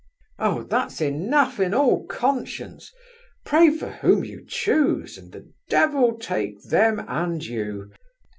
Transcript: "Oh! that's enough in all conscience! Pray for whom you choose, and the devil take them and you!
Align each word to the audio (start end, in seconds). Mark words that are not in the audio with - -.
"Oh! 0.39 0.63
that's 0.63 0.99
enough 0.99 1.59
in 1.59 1.75
all 1.75 2.07
conscience! 2.07 2.91
Pray 3.45 3.69
for 3.69 3.87
whom 3.89 4.25
you 4.25 4.43
choose, 4.47 5.15
and 5.15 5.31
the 5.31 5.53
devil 5.69 6.17
take 6.17 6.59
them 6.63 7.05
and 7.07 7.45
you! 7.45 7.91